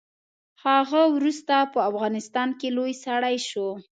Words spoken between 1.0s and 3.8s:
وروسته په افغانستان کې لوی سړی شو.